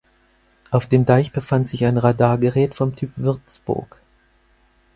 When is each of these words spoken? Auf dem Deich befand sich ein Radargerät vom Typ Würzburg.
Auf 0.71 0.87
dem 0.87 1.05
Deich 1.05 1.31
befand 1.31 1.67
sich 1.67 1.85
ein 1.85 1.95
Radargerät 1.99 2.73
vom 2.73 2.95
Typ 2.95 3.11
Würzburg. 3.17 4.01